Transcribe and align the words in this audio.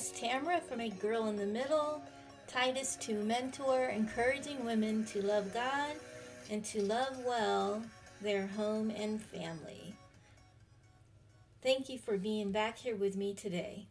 is 0.00 0.10
Tamara 0.12 0.62
from 0.62 0.80
A 0.80 0.88
Girl 0.88 1.26
in 1.26 1.36
the 1.36 1.44
Middle. 1.44 2.00
Titus 2.46 2.96
2 3.00 3.22
mentor, 3.22 3.84
encouraging 3.84 4.64
women 4.64 5.04
to 5.04 5.20
love 5.20 5.52
God 5.52 5.92
and 6.48 6.64
to 6.66 6.80
love 6.80 7.18
well 7.26 7.82
their 8.22 8.46
home 8.46 8.88
and 8.88 9.20
family. 9.20 9.94
Thank 11.62 11.90
you 11.90 11.98
for 11.98 12.16
being 12.16 12.50
back 12.50 12.78
here 12.78 12.96
with 12.96 13.14
me 13.14 13.34
today. 13.34 13.88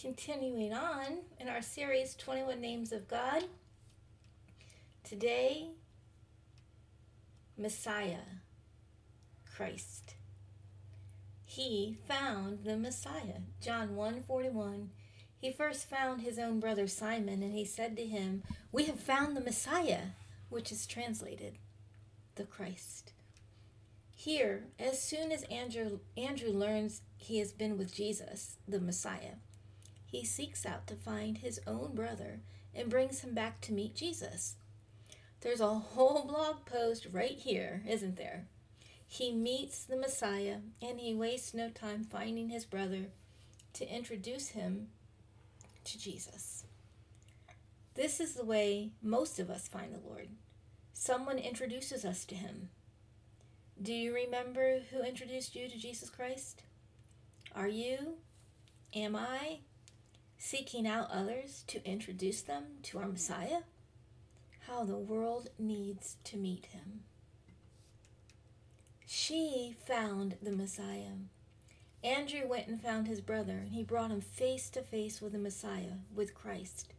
Continuing 0.00 0.72
on 0.72 1.22
in 1.40 1.48
our 1.48 1.62
series 1.62 2.14
21 2.14 2.60
Names 2.60 2.92
of 2.92 3.08
God, 3.08 3.42
today, 5.02 5.70
Messiah, 7.58 8.26
Christ. 9.56 10.15
He 11.56 11.96
found 12.06 12.64
the 12.64 12.76
Messiah. 12.76 13.40
John 13.62 13.96
1:41. 13.96 14.90
He 15.38 15.50
first 15.50 15.88
found 15.88 16.20
his 16.20 16.38
own 16.38 16.60
brother 16.60 16.86
Simon 16.86 17.42
and 17.42 17.54
he 17.54 17.64
said 17.64 17.96
to 17.96 18.06
him, 18.06 18.44
"We 18.72 18.84
have 18.84 19.00
found 19.00 19.34
the 19.34 19.40
Messiah," 19.40 20.08
which 20.50 20.70
is 20.70 20.86
translated 20.86 21.56
the 22.34 22.44
Christ. 22.44 23.14
Here, 24.14 24.66
as 24.78 25.02
soon 25.02 25.32
as 25.32 25.44
Andrew 25.44 26.00
Andrew 26.14 26.50
learns 26.50 27.00
he 27.16 27.38
has 27.38 27.52
been 27.52 27.78
with 27.78 27.94
Jesus, 27.94 28.58
the 28.68 28.78
Messiah, 28.78 29.36
he 30.04 30.26
seeks 30.26 30.66
out 30.66 30.86
to 30.88 30.94
find 30.94 31.38
his 31.38 31.58
own 31.66 31.94
brother 31.94 32.42
and 32.74 32.90
brings 32.90 33.20
him 33.20 33.32
back 33.32 33.62
to 33.62 33.72
meet 33.72 33.94
Jesus. 33.94 34.56
There's 35.40 35.60
a 35.60 35.78
whole 35.78 36.26
blog 36.26 36.66
post 36.66 37.06
right 37.12 37.38
here, 37.38 37.82
isn't 37.86 38.16
there? 38.16 38.46
He 39.06 39.32
meets 39.32 39.84
the 39.84 39.96
Messiah 39.96 40.58
and 40.82 41.00
he 41.00 41.14
wastes 41.14 41.54
no 41.54 41.70
time 41.70 42.04
finding 42.04 42.48
his 42.48 42.64
brother 42.64 43.06
to 43.74 43.88
introduce 43.88 44.48
him 44.48 44.88
to 45.84 45.98
Jesus. 45.98 46.64
This 47.94 48.20
is 48.20 48.34
the 48.34 48.44
way 48.44 48.90
most 49.02 49.38
of 49.38 49.48
us 49.48 49.68
find 49.68 49.94
the 49.94 50.06
Lord. 50.06 50.28
Someone 50.92 51.38
introduces 51.38 52.04
us 52.04 52.24
to 52.26 52.34
him. 52.34 52.68
Do 53.80 53.92
you 53.92 54.14
remember 54.14 54.80
who 54.90 55.02
introduced 55.02 55.54
you 55.54 55.68
to 55.68 55.78
Jesus 55.78 56.10
Christ? 56.10 56.62
Are 57.54 57.68
you, 57.68 58.16
am 58.94 59.14
I, 59.14 59.60
seeking 60.38 60.86
out 60.86 61.10
others 61.10 61.64
to 61.68 61.86
introduce 61.86 62.42
them 62.42 62.64
to 62.84 62.98
our 62.98 63.08
Messiah? 63.08 63.60
How 64.66 64.84
the 64.84 64.98
world 64.98 65.50
needs 65.58 66.16
to 66.24 66.36
meet 66.36 66.66
him. 66.66 67.04
She 69.08 69.76
found 69.86 70.36
the 70.42 70.50
Messiah. 70.50 71.14
Andrew 72.02 72.46
went 72.46 72.66
and 72.66 72.82
found 72.82 73.06
his 73.06 73.20
brother, 73.20 73.52
and 73.52 73.72
he 73.72 73.84
brought 73.84 74.10
him 74.10 74.20
face 74.20 74.68
to 74.70 74.82
face 74.82 75.22
with 75.22 75.32
the 75.32 75.38
Messiah, 75.38 75.98
with 76.12 76.34
Christ. 76.34 76.92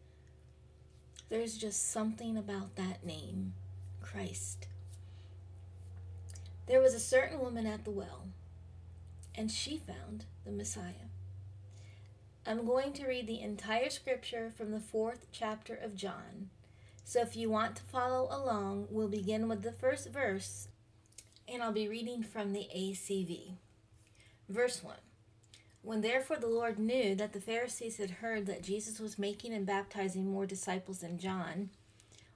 There's 1.30 1.58
just 1.58 1.92
something 1.92 2.38
about 2.38 2.78
that 2.78 3.06
name, 3.06 3.54
Christ. 4.02 4.68
There 6.68 6.82
was 6.82 6.94
a 6.94 7.00
certain 7.00 7.40
woman 7.40 7.66
at 7.66 7.84
the 7.84 7.92
well, 7.92 8.30
and 9.36 9.52
she 9.52 9.78
found 9.78 10.24
the 10.46 10.52
Messiah. 10.52 11.12
I'm 12.46 12.66
going 12.66 12.94
to 12.94 13.06
read 13.06 13.28
the 13.28 13.42
entire 13.42 13.90
scripture 13.90 14.50
from 14.50 14.72
the 14.72 14.80
fourth 14.80 15.28
chapter 15.34 15.76
of 15.76 15.98
John. 15.98 16.52
So 17.04 17.22
if 17.22 17.36
you 17.36 17.50
want 17.50 17.76
to 17.76 17.84
follow 17.84 18.30
along, 18.32 18.88
we'll 18.90 19.10
begin 19.10 19.50
with 19.50 19.64
the 19.64 19.74
first 19.74 20.10
verse, 20.10 20.70
and 21.48 21.64
I'll 21.64 21.72
be 21.72 21.88
reading 21.88 22.24
from 22.24 22.52
the 22.52 22.68
ACV. 22.76 23.54
Verse 24.50 24.84
1 24.84 24.96
When 25.82 26.02
therefore 26.02 26.38
the 26.38 26.48
Lord 26.48 26.78
knew 26.78 27.16
that 27.16 27.34
the 27.34 27.42
Pharisees 27.42 27.98
had 27.98 28.12
heard 28.12 28.46
that 28.46 28.64
Jesus 28.64 29.00
was 29.00 29.20
making 29.20 29.54
and 29.54 29.66
baptizing 29.66 30.30
more 30.30 30.46
disciples 30.46 31.00
than 31.00 31.18
John, 31.18 31.70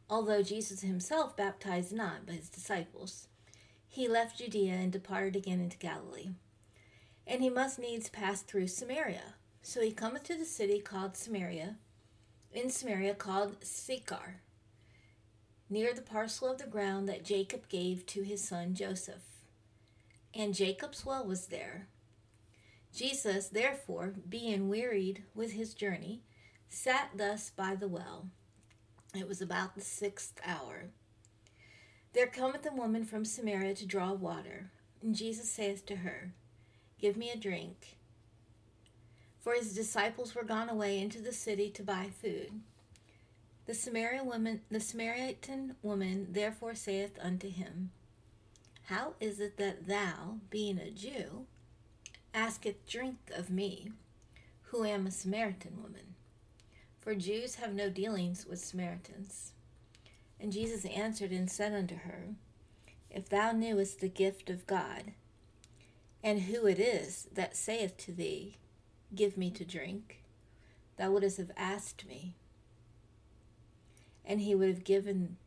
although 0.10 0.44
Jesus 0.44 0.82
himself 0.82 1.36
baptized 1.36 1.94
not, 1.94 2.26
but 2.26 2.36
his 2.36 2.50
disciples, 2.50 3.28
he 3.88 4.08
left 4.08 4.38
Judea 4.38 4.74
and 4.74 4.92
departed 4.92 5.36
again 5.36 5.60
into 5.60 5.78
Galilee. 5.78 6.30
And 7.28 7.42
he 7.42 7.50
must 7.50 7.80
needs 7.80 8.10
pass 8.10 8.42
through 8.42 8.68
Samaria. 8.68 9.36
So 9.62 9.82
he 9.82 9.92
cometh 9.92 10.24
to 10.24 10.36
the 10.36 10.46
city 10.46 10.80
called 10.80 11.16
Samaria, 11.16 11.76
in 12.54 12.70
Samaria 12.70 13.14
called 13.14 13.64
Sychar, 13.64 14.42
near 15.72 15.94
the 15.94 16.02
parcel 16.02 16.52
of 16.52 16.60
the 16.60 16.68
ground 16.68 17.10
that 17.10 17.26
Jacob 17.26 17.68
gave 17.70 18.06
to 18.06 18.22
his 18.22 18.44
son 18.44 18.76
Joseph. 18.76 19.24
And 20.34 20.54
Jacob's 20.54 21.06
well 21.06 21.26
was 21.26 21.48
there. 21.48 21.88
Jesus, 22.94 23.48
therefore, 23.48 24.14
being 24.30 24.70
wearied 24.70 25.24
with 25.34 25.54
his 25.54 25.74
journey, 25.74 26.22
sat 26.70 27.12
thus 27.16 27.50
by 27.50 27.74
the 27.74 27.88
well. 27.88 28.28
It 29.16 29.28
was 29.28 29.42
about 29.42 29.74
the 29.74 29.82
sixth 29.82 30.40
hour. 30.46 30.90
There 32.14 32.28
cometh 32.28 32.66
a 32.66 32.76
woman 32.76 33.06
from 33.06 33.26
Samaria 33.26 33.74
to 33.76 33.86
draw 33.88 34.14
water, 34.14 34.70
and 35.02 35.16
Jesus 35.16 35.50
saith 35.50 35.86
to 35.88 35.98
her, 35.98 36.34
Give 37.00 37.18
me 37.18 37.32
a 37.32 37.38
drink 37.38 37.98
for 39.42 39.54
his 39.54 39.74
disciples 39.74 40.36
were 40.36 40.44
gone 40.44 40.70
away 40.70 41.00
into 41.00 41.20
the 41.20 41.34
city 41.34 41.70
to 41.72 41.84
buy 41.84 42.10
food. 42.22 42.62
The 43.68 43.74
Samaritan 43.76 44.26
woman, 44.26 44.62
the 44.70 44.80
Samaritan 44.80 45.76
woman 45.82 46.28
therefore 46.32 46.76
saith 46.76 47.18
unto 47.22 47.50
him, 47.50 47.92
How 48.86 49.14
is 49.20 49.40
it 49.40 49.58
that 49.58 49.88
thou, 49.88 50.40
being 50.50 50.80
a 50.80 50.90
Jew, 50.90 51.46
asketh 52.34 52.88
drink 52.88 53.18
of 53.36 53.50
me, 53.50 53.92
who 54.64 54.84
am 54.84 55.06
a 55.06 55.12
Samaritan 55.12 55.82
woman? 55.82 56.16
For 57.00 57.14
Jews 57.16 57.56
have 57.56 57.74
no 57.74 57.90
dealings 57.90 58.46
with 58.46 58.60
Samaritans. 58.60 59.52
And 60.40 60.52
Jesus 60.52 60.86
answered 60.86 61.32
and 61.32 61.50
said 61.50 61.74
unto 61.74 61.98
her, 61.98 62.36
If 63.10 63.30
thou 63.30 63.52
knewest 63.52 64.00
the 64.00 64.10
gift 64.10 64.50
of 64.50 64.66
God, 64.66 65.14
and 66.24 66.42
who 66.44 66.66
it 66.66 66.80
is 66.80 67.28
that 67.34 67.56
saith 67.56 67.98
to 67.98 68.12
thee, 68.12 68.58
Give 69.14 69.38
me 69.38 69.52
to 69.52 69.66
drink, 69.66 70.24
thou 70.98 71.12
wouldst 71.12 71.38
have 71.38 71.52
asked 71.58 72.06
me, 72.08 72.36
and 74.26 74.42
he 74.42 74.56
would 74.56 74.70
have 74.70 74.84
given 74.84 75.38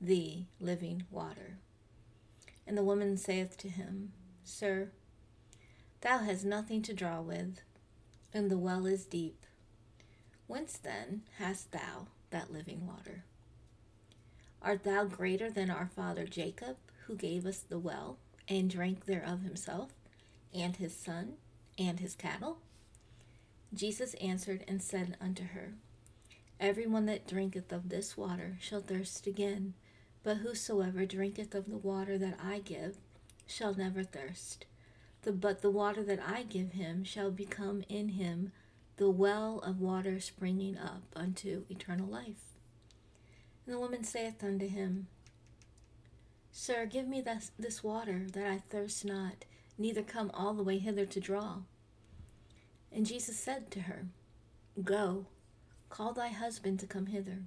thee 0.00 0.46
living 0.60 1.04
water. 1.10 1.58
And 2.66 2.76
the 2.76 2.84
woman 2.84 3.16
saith 3.16 3.56
to 3.58 3.68
him, 3.68 4.12
Sir, 4.44 4.90
thou 6.00 6.18
hast 6.18 6.44
nothing 6.44 6.82
to 6.82 6.94
draw 6.94 7.20
with, 7.20 7.62
and 8.32 8.50
the 8.50 8.58
well 8.58 8.86
is 8.86 9.06
deep. 9.06 9.46
Whence 10.46 10.78
then 10.78 11.22
hast 11.38 11.72
thou 11.72 12.08
that 12.30 12.52
living 12.52 12.86
water? 12.86 13.24
Art 14.60 14.84
thou 14.84 15.04
greater 15.04 15.50
than 15.50 15.70
our 15.70 15.86
father 15.94 16.26
Jacob, 16.26 16.76
who 17.06 17.14
gave 17.14 17.46
us 17.46 17.58
the 17.58 17.78
well, 17.78 18.18
and 18.48 18.68
drank 18.68 19.04
thereof 19.04 19.42
himself, 19.42 19.90
and 20.54 20.76
his 20.76 20.94
son, 20.94 21.34
and 21.78 22.00
his 22.00 22.14
cattle? 22.14 22.58
Jesus 23.74 24.14
answered 24.14 24.64
and 24.66 24.82
said 24.82 25.16
unto 25.20 25.44
her, 25.44 25.74
Every 26.60 26.86
one 26.86 27.06
that 27.06 27.26
drinketh 27.26 27.72
of 27.72 27.88
this 27.88 28.16
water 28.16 28.56
shall 28.60 28.80
thirst 28.80 29.26
again, 29.26 29.74
but 30.24 30.38
whosoever 30.38 31.06
drinketh 31.06 31.54
of 31.54 31.70
the 31.70 31.76
water 31.76 32.18
that 32.18 32.38
I 32.42 32.58
give 32.58 32.96
shall 33.46 33.74
never 33.74 34.02
thirst. 34.02 34.66
The, 35.22 35.32
but 35.32 35.62
the 35.62 35.70
water 35.70 36.02
that 36.02 36.20
I 36.24 36.42
give 36.42 36.72
him 36.72 37.04
shall 37.04 37.30
become 37.30 37.84
in 37.88 38.10
him 38.10 38.52
the 38.96 39.08
well 39.10 39.60
of 39.60 39.80
water 39.80 40.18
springing 40.18 40.76
up 40.76 41.02
unto 41.14 41.64
eternal 41.70 42.08
life. 42.08 42.56
And 43.64 43.74
the 43.74 43.78
woman 43.78 44.02
saith 44.02 44.42
unto 44.42 44.68
him, 44.68 45.06
Sir, 46.50 46.86
give 46.86 47.06
me 47.06 47.20
this, 47.20 47.52
this 47.56 47.84
water, 47.84 48.26
that 48.32 48.46
I 48.46 48.62
thirst 48.68 49.04
not, 49.04 49.44
neither 49.78 50.02
come 50.02 50.32
all 50.34 50.54
the 50.54 50.64
way 50.64 50.78
hither 50.78 51.06
to 51.06 51.20
draw. 51.20 51.58
And 52.90 53.06
Jesus 53.06 53.38
said 53.38 53.70
to 53.70 53.82
her, 53.82 54.06
Go, 54.82 55.26
call 55.90 56.12
thy 56.12 56.28
husband 56.28 56.80
to 56.80 56.86
come 56.86 57.06
hither. 57.06 57.38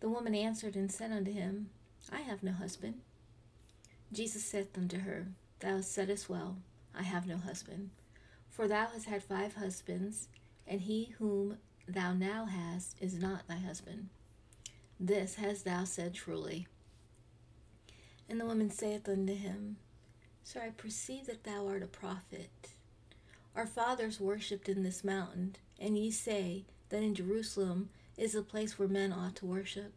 The 0.00 0.08
woman 0.08 0.34
answered 0.34 0.76
and 0.76 0.90
said 0.90 1.12
unto 1.12 1.32
him, 1.32 1.70
I 2.12 2.20
have 2.20 2.42
no 2.42 2.52
husband. 2.52 3.00
Jesus 4.12 4.44
saith 4.44 4.76
unto 4.76 5.00
her, 5.00 5.28
Thou 5.60 5.80
saidst 5.80 6.28
well, 6.28 6.56
I 6.94 7.02
have 7.02 7.26
no 7.26 7.38
husband. 7.38 7.90
For 8.50 8.68
thou 8.68 8.86
hast 8.92 9.06
had 9.06 9.22
five 9.22 9.54
husbands, 9.54 10.28
and 10.66 10.82
he 10.82 11.14
whom 11.18 11.58
thou 11.88 12.12
now 12.12 12.46
hast 12.46 12.96
is 13.00 13.14
not 13.14 13.46
thy 13.48 13.56
husband. 13.58 14.08
This 14.98 15.34
hast 15.34 15.64
thou 15.64 15.84
said 15.84 16.14
truly. 16.14 16.66
And 18.28 18.40
the 18.40 18.46
woman 18.46 18.70
saith 18.70 19.08
unto 19.08 19.34
him, 19.34 19.76
Sir, 20.42 20.62
I 20.62 20.70
perceive 20.70 21.26
that 21.26 21.44
thou 21.44 21.66
art 21.66 21.82
a 21.82 21.86
prophet. 21.86 22.70
Our 23.54 23.66
fathers 23.66 24.20
worshipped 24.20 24.68
in 24.68 24.82
this 24.82 25.02
mountain, 25.02 25.56
and 25.80 25.98
ye 25.98 26.10
say 26.10 26.64
that 26.88 27.02
in 27.02 27.14
Jerusalem 27.14 27.90
is 28.16 28.32
the 28.32 28.42
place 28.42 28.78
where 28.78 28.88
men 28.88 29.12
ought 29.12 29.36
to 29.36 29.46
worship. 29.46 29.92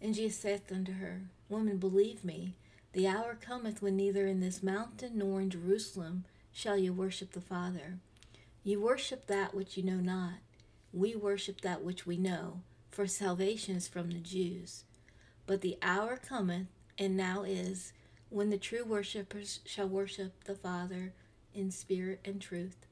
And 0.00 0.14
Jesus 0.14 0.38
saith 0.38 0.72
unto 0.72 0.94
her, 0.94 1.22
Woman, 1.48 1.78
believe 1.78 2.24
me, 2.24 2.54
the 2.92 3.06
hour 3.06 3.36
cometh 3.40 3.80
when 3.80 3.96
neither 3.96 4.26
in 4.26 4.40
this 4.40 4.62
mountain 4.62 5.12
nor 5.18 5.40
in 5.40 5.50
Jerusalem 5.50 6.24
shall 6.52 6.76
ye 6.76 6.90
worship 6.90 7.32
the 7.32 7.40
Father. 7.40 7.98
You 8.64 8.80
worship 8.80 9.26
that 9.26 9.54
which 9.54 9.76
you 9.76 9.82
know 9.82 10.00
not. 10.00 10.34
We 10.92 11.14
worship 11.14 11.62
that 11.62 11.82
which 11.82 12.06
we 12.06 12.16
know, 12.16 12.60
for 12.90 13.06
salvation 13.06 13.76
is 13.76 13.88
from 13.88 14.10
the 14.10 14.18
Jews. 14.20 14.84
But 15.46 15.62
the 15.62 15.78
hour 15.80 16.16
cometh, 16.16 16.66
and 16.98 17.16
now 17.16 17.42
is, 17.42 17.92
when 18.28 18.50
the 18.50 18.58
true 18.58 18.84
worshippers 18.84 19.60
shall 19.64 19.88
worship 19.88 20.44
the 20.44 20.54
Father 20.54 21.12
in 21.54 21.70
spirit 21.70 22.20
and 22.24 22.40
truth. 22.40 22.86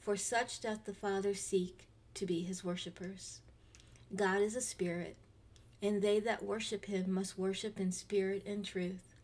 For 0.00 0.16
such 0.16 0.60
doth 0.60 0.84
the 0.84 0.94
Father 0.94 1.34
seek 1.34 1.88
to 2.14 2.26
be 2.26 2.42
his 2.42 2.64
worshippers. 2.64 3.40
God 4.14 4.40
is 4.40 4.56
a 4.56 4.60
spirit, 4.60 5.16
and 5.82 6.00
they 6.00 6.20
that 6.20 6.44
worship 6.44 6.86
him 6.86 7.12
must 7.12 7.38
worship 7.38 7.80
in 7.80 7.92
spirit 7.92 8.44
and 8.46 8.64
truth. 8.64 9.14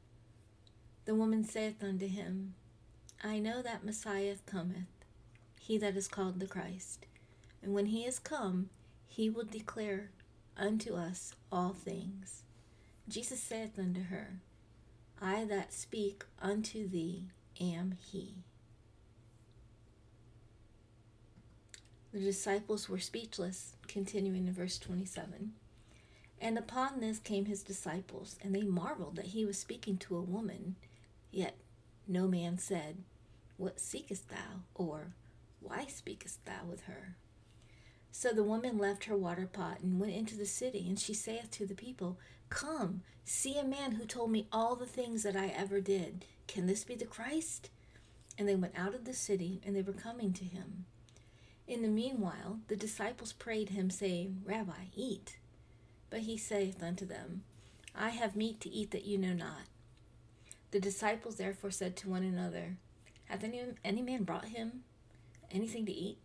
The 1.05 1.15
woman 1.15 1.45
saith 1.45 1.83
unto 1.83 2.07
him, 2.07 2.55
I 3.23 3.39
know 3.39 3.63
that 3.63 3.85
Messiah 3.85 4.37
cometh, 4.47 4.89
he 5.61 5.79
that 5.79 5.97
is 5.97 6.09
called 6.09 6.41
the 6.41 6.47
Christ. 6.47 7.07
And 7.63 7.75
when 7.75 7.87
he 7.87 8.05
is 8.05 8.19
come, 8.19 8.71
he 9.07 9.29
will 9.29 9.45
declare 9.45 10.11
unto 10.57 10.95
us 10.95 11.35
all 11.51 11.73
things. 11.73 12.43
Jesus 13.09 13.41
saith 13.41 13.79
unto 13.79 14.05
her, 14.05 14.41
I 15.21 15.45
that 15.45 15.73
speak 15.73 16.25
unto 16.41 16.89
thee 16.89 17.29
am 17.61 17.97
he. 18.01 18.45
The 22.12 22.21
disciples 22.21 22.89
were 22.89 22.99
speechless, 22.99 23.77
continuing 23.87 24.49
in 24.49 24.53
verse 24.53 24.79
27. 24.79 25.53
And 26.41 26.59
upon 26.59 26.99
this 26.99 27.21
came 27.21 27.45
his 27.45 27.62
disciples, 27.62 28.37
and 28.43 28.53
they 28.53 28.62
marveled 28.62 29.15
that 29.17 29.27
he 29.27 29.45
was 29.45 29.59
speaking 29.59 29.97
to 29.99 30.17
a 30.17 30.23
woman. 30.23 30.75
Yet 31.31 31.55
no 32.09 32.27
man 32.27 32.59
said, 32.59 33.05
What 33.57 33.79
seekest 33.79 34.29
thou? 34.29 34.65
or 34.75 35.15
Why 35.61 35.87
speakest 35.87 36.45
thou 36.45 36.65
with 36.69 36.83
her? 36.83 37.17
So 38.11 38.33
the 38.33 38.43
woman 38.43 38.77
left 38.77 39.05
her 39.05 39.17
water 39.17 39.47
pot 39.47 39.79
and 39.81 40.01
went 40.01 40.15
into 40.15 40.37
the 40.37 40.47
city, 40.47 40.87
and 40.89 40.99
she 40.99 41.15
saith 41.15 41.51
to 41.53 41.67
the 41.67 41.77
people, 41.77 42.19
Come, 42.49 43.03
see 43.25 43.57
a 43.57 43.65
man 43.65 43.93
who 43.93 44.05
told 44.05 44.33
me 44.33 44.49
all 44.51 44.75
the 44.75 44.87
things 44.87 45.23
that 45.23 45.37
I 45.37 45.49
ever 45.49 45.81
did. 45.81 46.25
Can 46.49 46.67
this 46.67 46.83
be 46.83 46.97
the 46.97 47.05
Christ? 47.05 47.71
And 48.37 48.49
they 48.49 48.57
went 48.57 48.77
out 48.77 48.97
of 48.97 49.05
the 49.05 49.15
city, 49.15 49.61
and 49.65 49.77
they 49.77 49.83
were 49.83 49.93
coming 49.93 50.33
to 50.33 50.45
him. 50.45 50.87
In 51.71 51.83
the 51.83 51.89
meanwhile, 51.89 52.59
the 52.67 52.75
disciples 52.75 53.33
prayed 53.33 53.69
him, 53.69 53.91
saying, 53.91 54.43
Rabbi, 54.45 54.87
eat. 54.97 55.39
But 56.11 56.23
he 56.23 56.37
saith 56.37 56.83
unto 56.83 57.07
them, 57.07 57.45
I 57.95 58.11
have 58.11 58.35
meat 58.35 58.61
to 58.63 58.69
eat 58.69 58.91
that 58.91 59.05
you 59.05 59.17
know 59.17 59.33
not. 59.33 59.69
The 60.73 60.81
disciples 60.81 61.37
therefore 61.37 61.71
said 61.71 61.97
to 61.99 62.09
one 62.09 62.25
another, 62.25 62.77
Hath 63.27 63.45
any, 63.45 63.63
any 63.85 64.03
man 64.03 64.25
brought 64.25 64.47
him 64.47 64.83
anything 65.53 65.87
to 65.87 65.93
eat? 65.93 66.19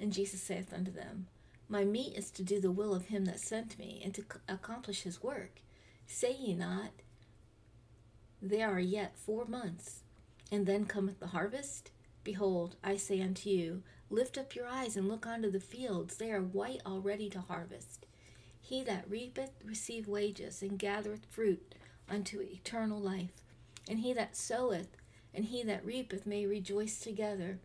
And 0.00 0.14
Jesus 0.14 0.40
saith 0.40 0.72
unto 0.72 0.90
them, 0.90 1.26
My 1.68 1.84
meat 1.84 2.16
is 2.16 2.30
to 2.30 2.42
do 2.42 2.58
the 2.58 2.72
will 2.72 2.94
of 2.94 3.08
him 3.08 3.26
that 3.26 3.40
sent 3.40 3.78
me, 3.78 4.00
and 4.02 4.14
to 4.14 4.24
accomplish 4.48 5.02
his 5.02 5.22
work. 5.22 5.60
Say 6.06 6.34
ye 6.40 6.54
not, 6.54 6.90
There 8.40 8.70
are 8.70 8.80
yet 8.80 9.14
four 9.14 9.44
months, 9.44 10.04
and 10.50 10.64
then 10.64 10.86
cometh 10.86 11.20
the 11.20 11.28
harvest? 11.28 11.90
Behold, 12.24 12.76
I 12.82 12.96
say 12.96 13.20
unto 13.20 13.50
you, 13.50 13.82
Lift 14.10 14.36
up 14.36 14.54
your 14.54 14.66
eyes 14.66 14.96
and 14.96 15.08
look 15.08 15.26
unto 15.26 15.50
the 15.50 15.60
fields, 15.60 16.16
they 16.16 16.30
are 16.32 16.40
white 16.40 16.80
already 16.84 17.30
to 17.30 17.40
harvest. 17.40 18.06
He 18.60 18.82
that 18.84 19.08
reapeth 19.08 19.52
receive 19.64 20.08
wages, 20.08 20.62
and 20.62 20.78
gathereth 20.78 21.26
fruit 21.30 21.74
unto 22.08 22.40
eternal 22.40 22.98
life. 22.98 23.42
And 23.88 24.00
he 24.00 24.12
that 24.14 24.36
soweth 24.36 24.96
and 25.34 25.46
he 25.46 25.62
that 25.64 25.84
reapeth 25.84 26.26
may 26.26 26.46
rejoice 26.46 27.00
together. 27.00 27.58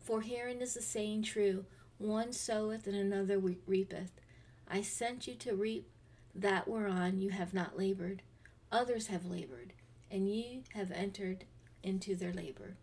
For 0.00 0.22
herein 0.22 0.60
is 0.60 0.74
the 0.74 0.82
saying 0.82 1.22
true 1.22 1.64
one 1.98 2.32
soweth 2.32 2.88
and 2.88 2.96
another 2.96 3.38
reapeth. 3.38 4.10
I 4.66 4.82
sent 4.82 5.28
you 5.28 5.34
to 5.36 5.54
reap 5.54 5.88
that 6.34 6.66
whereon 6.66 7.20
you 7.20 7.30
have 7.30 7.54
not 7.54 7.78
labored. 7.78 8.22
Others 8.72 9.06
have 9.06 9.26
labored, 9.26 9.72
and 10.10 10.28
ye 10.28 10.64
have 10.74 10.90
entered 10.90 11.44
into 11.82 12.16
their 12.16 12.32
labor. 12.32 12.76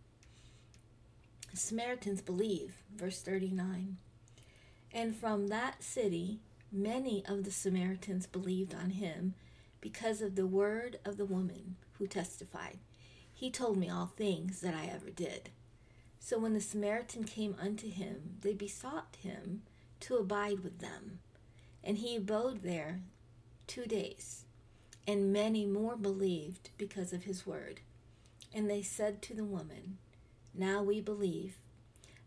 Samaritans 1.54 2.22
believe, 2.22 2.84
verse 2.96 3.22
39. 3.22 3.98
And 4.92 5.16
from 5.16 5.48
that 5.48 5.84
city 5.84 6.40
many 6.72 7.24
of 7.26 7.44
the 7.44 7.52
Samaritans 7.52 8.28
believed 8.28 8.74
on 8.74 8.92
him 8.92 9.34
because 9.82 10.22
of 10.22 10.36
the 10.36 10.48
word 10.48 11.00
of 11.06 11.18
the 11.18 11.26
woman 11.26 11.76
who 11.94 12.08
testified, 12.08 12.78
He 13.34 13.50
told 13.50 13.78
me 13.78 13.90
all 13.90 14.08
things 14.08 14.62
that 14.62 14.76
I 14.76 14.86
ever 14.86 15.10
did. 15.10 15.50
So 16.20 16.38
when 16.38 16.54
the 16.54 16.62
Samaritan 16.62 17.24
came 17.24 17.56
unto 17.60 17.90
him, 17.90 18.38
they 18.42 18.54
besought 18.54 19.18
him 19.22 19.64
to 20.02 20.18
abide 20.18 20.60
with 20.60 20.80
them. 20.80 21.20
And 21.84 21.98
he 21.98 22.18
abode 22.18 22.62
there 22.62 23.00
two 23.68 23.86
days. 23.86 24.44
And 25.08 25.34
many 25.34 25.66
more 25.66 25.96
believed 25.96 26.70
because 26.78 27.14
of 27.14 27.24
his 27.24 27.48
word. 27.48 27.80
And 28.54 28.70
they 28.70 28.82
said 28.82 29.22
to 29.24 29.34
the 29.34 29.46
woman, 29.46 29.98
Now 30.54 30.84
we 30.84 31.02
believe, 31.02 31.58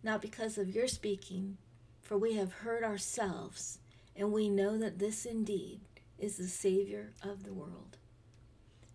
not 0.02 0.22
because 0.22 0.58
of 0.58 0.74
your 0.74 0.88
speaking, 0.88 1.58
for 2.00 2.16
we 2.16 2.34
have 2.34 2.52
heard 2.52 2.84
ourselves, 2.84 3.78
and 4.16 4.32
we 4.32 4.48
know 4.48 4.78
that 4.78 4.98
this 4.98 5.24
indeed 5.24 5.80
is 6.18 6.36
the 6.36 6.48
Savior 6.48 7.12
of 7.22 7.44
the 7.44 7.52
world. 7.52 7.98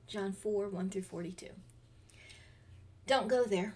John 0.08 0.32
4 0.32 0.70
1 0.70 0.90
through 0.90 1.02
42. 1.02 1.48
Don't 3.06 3.28
go 3.28 3.44
there. 3.44 3.76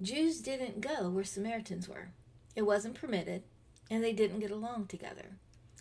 Jews 0.00 0.40
didn't 0.40 0.80
go 0.80 1.08
where 1.08 1.24
Samaritans 1.24 1.88
were. 1.88 2.10
It 2.54 2.62
wasn't 2.62 2.94
permitted, 2.94 3.42
and 3.90 4.02
they 4.02 4.12
didn't 4.12 4.40
get 4.40 4.50
along 4.50 4.86
together. 4.86 5.36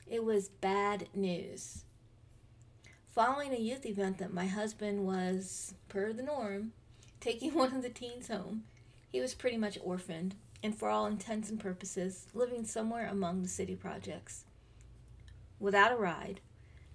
It 0.08 0.24
was 0.24 0.50
bad 0.50 1.10
news. 1.14 1.84
Following 3.08 3.54
a 3.54 3.58
youth 3.58 3.86
event 3.86 4.18
that 4.20 4.34
my 4.34 4.46
husband 4.46 5.06
was, 5.06 5.74
per 5.88 6.14
the 6.14 6.24
norm, 6.24 6.74
taking 7.26 7.54
one 7.56 7.76
of 7.76 7.82
the 7.82 7.90
teens 7.90 8.28
home, 8.28 8.64
he 9.12 9.20
was 9.20 9.34
pretty 9.34 9.58
much 9.58 9.80
orphaned 9.84 10.36
and, 10.62 10.78
for 10.78 10.90
all 10.90 11.06
intents 11.06 11.50
and 11.50 11.60
purposes, 11.60 12.28
living 12.34 12.66
somewhere 12.66 13.08
among 13.08 13.42
the 13.42 13.50
city 13.50 13.76
projects. 13.76 14.46
Without 15.60 15.92
a 15.92 15.96
ride, 15.96 16.40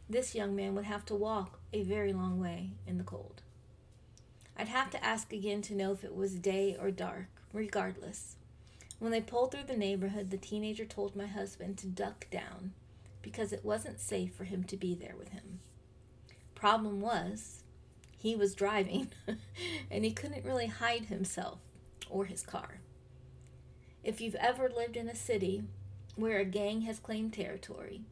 this 0.09 0.35
young 0.35 0.55
man 0.55 0.75
would 0.75 0.85
have 0.85 1.05
to 1.07 1.15
walk 1.15 1.61
a 1.73 1.83
very 1.83 2.13
long 2.13 2.41
way 2.41 2.71
in 2.87 2.99
the 2.99 3.05
cold. 3.05 3.43
I'd 4.57 4.69
have 4.69 4.91
to 4.91 5.05
ask 5.05 5.33
again 5.33 5.63
to 5.63 5.75
know 5.75 5.93
if 5.93 6.05
it 6.05 6.15
was 6.15 6.35
day 6.35 6.77
or 6.79 6.91
dark, 6.91 7.29
regardless. 7.53 8.37
When 8.99 9.13
they 9.13 9.21
pulled 9.21 9.53
through 9.53 9.65
the 9.67 9.77
neighborhood, 9.77 10.31
the 10.31 10.37
teenager 10.37 10.85
told 10.85 11.17
my 11.17 11.27
husband 11.27 11.79
to 11.79 11.87
duck 11.87 12.27
down 12.31 12.73
because 13.23 13.53
it 13.53 13.65
wasn't 13.65 14.01
safe 14.01 14.35
for 14.35 14.45
him 14.45 14.65
to 14.65 14.77
be 14.77 14.95
there 14.95 15.15
with 15.19 15.31
him. 15.31 15.61
Problem 16.55 17.01
was, 17.01 17.60
he 18.21 18.37
was 18.37 18.55
driving 18.55 19.11
and 19.91 20.05
he 20.05 20.13
couldn't 20.13 20.45
really 20.45 20.67
hide 20.67 21.07
himself 21.07 21.59
or 22.11 22.27
his 22.27 22.43
car. 22.43 22.81
If 24.05 24.21
you've 24.21 24.35
ever 24.35 24.69
lived 24.69 24.97
in 24.97 25.09
a 25.09 25.15
city 25.15 25.65
where 26.17 26.39
a 26.39 26.45
gang 26.45 26.83
has 26.83 26.99
claimed 26.99 27.33
territory, 27.33 28.03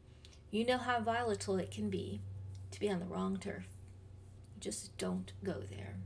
you 0.49 0.65
know 0.65 0.79
how 0.79 0.99
volatile 0.99 1.57
it 1.57 1.69
can 1.69 1.91
be 1.91 2.21
to 2.71 2.79
be 2.79 2.89
on 2.89 2.99
the 2.99 3.05
wrong 3.05 3.37
turf. 3.37 3.67
Just 4.59 4.97
don't 4.97 5.31
go 5.43 5.61
there. 5.69 5.97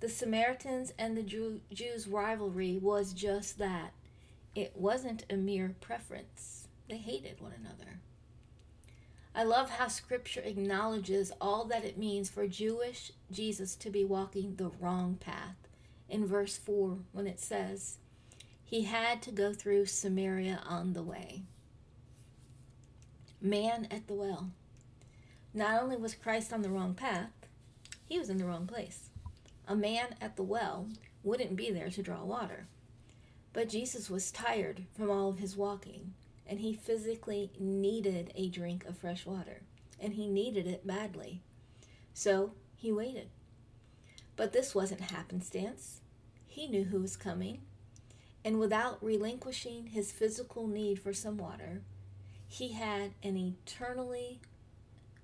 The 0.00 0.10
Samaritans 0.10 0.92
and 0.98 1.16
the 1.16 1.22
Jew- 1.22 1.62
Jews' 1.72 2.06
rivalry 2.06 2.76
was 2.76 3.14
just 3.14 3.56
that. 3.58 3.94
It 4.54 4.76
wasn't 4.76 5.24
a 5.30 5.36
mere 5.36 5.74
preference, 5.80 6.68
they 6.88 6.98
hated 6.98 7.40
one 7.40 7.52
another. 7.58 8.00
I 9.34 9.44
love 9.44 9.70
how 9.70 9.88
scripture 9.88 10.42
acknowledges 10.44 11.32
all 11.40 11.64
that 11.66 11.84
it 11.84 11.96
means 11.96 12.28
for 12.28 12.46
Jewish 12.46 13.12
Jesus 13.30 13.74
to 13.76 13.88
be 13.88 14.04
walking 14.04 14.56
the 14.56 14.70
wrong 14.78 15.16
path. 15.18 15.56
In 16.08 16.26
verse 16.26 16.58
4, 16.58 16.98
when 17.12 17.26
it 17.26 17.40
says, 17.40 17.96
He 18.62 18.82
had 18.82 19.22
to 19.22 19.30
go 19.30 19.54
through 19.54 19.86
Samaria 19.86 20.60
on 20.66 20.92
the 20.92 21.02
way. 21.02 21.42
Man 23.40 23.88
at 23.90 24.06
the 24.06 24.14
well. 24.14 24.50
Not 25.54 25.82
only 25.82 25.96
was 25.96 26.14
Christ 26.14 26.52
on 26.52 26.60
the 26.60 26.70
wrong 26.70 26.94
path, 26.94 27.30
he 28.06 28.18
was 28.18 28.28
in 28.28 28.36
the 28.36 28.44
wrong 28.44 28.66
place. 28.66 29.08
A 29.66 29.74
man 29.74 30.14
at 30.20 30.36
the 30.36 30.42
well 30.42 30.88
wouldn't 31.22 31.56
be 31.56 31.70
there 31.70 31.88
to 31.88 32.02
draw 32.02 32.22
water. 32.22 32.66
But 33.54 33.70
Jesus 33.70 34.10
was 34.10 34.30
tired 34.30 34.84
from 34.94 35.10
all 35.10 35.30
of 35.30 35.38
his 35.38 35.56
walking, 35.56 36.12
and 36.46 36.60
he 36.60 36.74
physically 36.74 37.50
needed 37.58 38.32
a 38.34 38.48
drink 38.48 38.84
of 38.84 38.98
fresh 38.98 39.24
water, 39.24 39.62
and 40.00 40.14
he 40.14 40.26
needed 40.26 40.66
it 40.66 40.86
badly. 40.86 41.40
So 42.14 42.52
he 42.74 42.92
waited. 42.92 43.28
But 44.36 44.52
this 44.52 44.74
wasn't 44.74 45.12
happenstance. 45.12 46.00
He 46.46 46.66
knew 46.66 46.84
who 46.84 47.00
was 47.00 47.16
coming, 47.16 47.62
and 48.44 48.58
without 48.58 49.02
relinquishing 49.02 49.86
his 49.86 50.12
physical 50.12 50.66
need 50.66 50.98
for 50.98 51.12
some 51.12 51.38
water, 51.38 51.82
he 52.46 52.72
had 52.72 53.12
an 53.22 53.36
eternally 53.36 54.40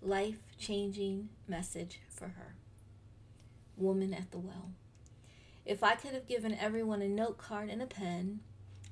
life 0.01 0.39
changing 0.59 1.29
message 1.47 2.01
for 2.09 2.29
her. 2.29 2.55
Woman 3.77 4.15
at 4.15 4.31
the 4.31 4.39
well. 4.39 4.71
If 5.67 5.83
I 5.83 5.97
could 5.97 6.13
have 6.13 6.27
given 6.27 6.55
everyone 6.55 7.03
a 7.03 7.09
note 7.09 7.37
card 7.37 7.69
and 7.69 7.83
a 7.83 7.87
pen, 7.87 8.41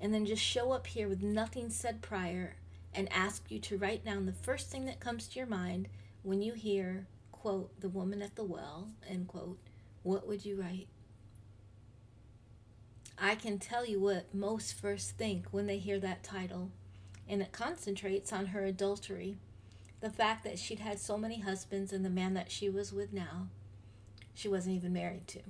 and 0.01 0.13
then 0.13 0.27
just 0.27 0.43
show 0.43 0.73
up 0.73 0.87
here 0.87 1.09
with 1.09 1.23
nothing 1.23 1.71
said 1.71 2.03
prior 2.03 2.57
and 2.95 3.13
ask 3.13 3.51
you 3.51 3.59
to 3.61 3.79
write 3.79 4.05
down 4.05 4.27
the 4.27 4.33
first 4.33 4.69
thing 4.69 4.87
that 4.87 5.01
comes 5.01 5.29
to 5.29 5.39
your 5.39 5.47
mind 5.47 5.89
when 6.23 6.43
you 6.43 6.55
hear, 6.55 7.07
quote, 7.33 7.81
the 7.81 7.89
woman 7.89 8.23
at 8.23 8.35
the 8.37 8.45
well, 8.45 8.89
end 9.09 9.29
quote, 9.29 9.59
what 10.03 10.27
would 10.27 10.45
you 10.45 10.61
write? 10.61 10.89
I 13.19 13.35
can 13.35 13.59
tell 13.59 13.87
you 13.87 14.01
what 14.01 14.35
most 14.35 14.79
first 14.79 15.17
think 15.17 15.47
when 15.51 15.67
they 15.67 15.79
hear 15.79 15.99
that 16.01 16.23
title, 16.23 16.71
and 17.29 17.41
it 17.41 17.53
concentrates 17.53 18.33
on 18.33 18.47
her 18.47 18.65
adultery. 18.65 19.37
The 20.01 20.11
fact 20.11 20.45
that 20.45 20.59
she'd 20.59 20.81
had 20.81 20.99
so 20.99 21.17
many 21.17 21.41
husbands 21.41 21.93
and 21.93 22.05
the 22.05 22.11
man 22.11 22.35
that 22.35 22.51
she 22.51 22.69
was 22.69 22.93
with 22.93 23.13
now, 23.13 23.49
she 24.35 24.49
wasn't 24.49 24.77
even 24.77 24.93
married 24.93 25.27
to. 25.29 25.41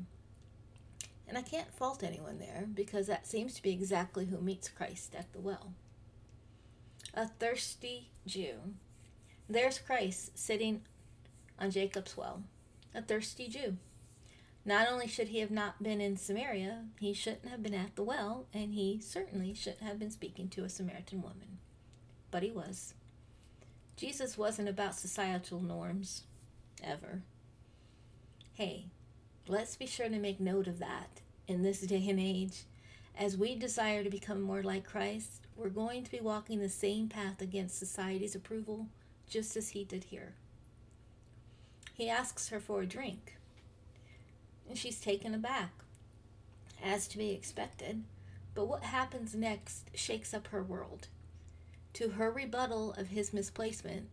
And 1.28 1.36
I 1.36 1.42
can't 1.42 1.74
fault 1.74 2.02
anyone 2.02 2.38
there 2.38 2.66
because 2.72 3.06
that 3.08 3.26
seems 3.26 3.54
to 3.54 3.62
be 3.62 3.72
exactly 3.72 4.26
who 4.26 4.40
meets 4.40 4.68
Christ 4.68 5.14
at 5.14 5.32
the 5.32 5.40
well. 5.40 5.72
A 7.14 7.26
thirsty 7.26 8.10
Jew. 8.26 8.74
There's 9.48 9.78
Christ 9.78 10.38
sitting 10.38 10.82
on 11.58 11.70
Jacob's 11.70 12.16
well, 12.16 12.42
a 12.94 13.02
thirsty 13.02 13.48
Jew. 13.48 13.76
Not 14.64 14.88
only 14.90 15.06
should 15.06 15.28
he 15.28 15.38
have 15.38 15.52
not 15.52 15.82
been 15.82 16.00
in 16.00 16.16
Samaria, 16.16 16.86
he 16.98 17.12
shouldn't 17.12 17.48
have 17.48 17.62
been 17.62 17.74
at 17.74 17.94
the 17.94 18.02
well, 18.02 18.46
and 18.52 18.74
he 18.74 19.00
certainly 19.00 19.54
shouldn't 19.54 19.82
have 19.82 19.98
been 19.98 20.10
speaking 20.10 20.48
to 20.48 20.64
a 20.64 20.68
Samaritan 20.68 21.22
woman. 21.22 21.58
But 22.32 22.42
he 22.42 22.50
was. 22.50 22.94
Jesus 23.96 24.36
wasn't 24.36 24.68
about 24.68 24.96
societal 24.96 25.60
norms, 25.60 26.24
ever. 26.82 27.22
Hey, 28.54 28.86
let's 29.48 29.76
be 29.76 29.86
sure 29.86 30.08
to 30.08 30.18
make 30.18 30.40
note 30.40 30.66
of 30.66 30.78
that 30.78 31.20
in 31.46 31.62
this 31.62 31.80
day 31.80 32.08
and 32.08 32.20
age. 32.20 32.64
As 33.18 33.36
we 33.36 33.54
desire 33.54 34.04
to 34.04 34.10
become 34.10 34.42
more 34.42 34.62
like 34.62 34.84
Christ, 34.84 35.46
we're 35.56 35.68
going 35.68 36.04
to 36.04 36.10
be 36.10 36.20
walking 36.20 36.60
the 36.60 36.68
same 36.68 37.08
path 37.08 37.40
against 37.40 37.78
society's 37.78 38.34
approval, 38.34 38.88
just 39.28 39.56
as 39.56 39.70
he 39.70 39.84
did 39.84 40.04
here. 40.04 40.34
He 41.94 42.10
asks 42.10 42.50
her 42.50 42.60
for 42.60 42.82
a 42.82 42.86
drink 42.86 43.36
and 44.68 44.76
she's 44.76 45.00
taken 45.00 45.34
aback, 45.34 45.72
as 46.82 47.06
to 47.08 47.18
be 47.18 47.30
expected. 47.30 48.04
But 48.54 48.68
what 48.68 48.84
happens 48.84 49.34
next 49.34 49.90
shakes 49.94 50.32
up 50.32 50.48
her 50.48 50.62
world. 50.62 51.08
To 51.94 52.10
her 52.10 52.30
rebuttal 52.30 52.92
of 52.94 53.08
his 53.08 53.32
misplacement, 53.32 54.08